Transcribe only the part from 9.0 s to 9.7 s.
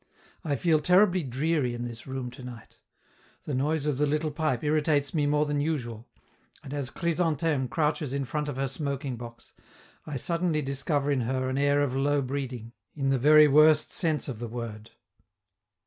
box,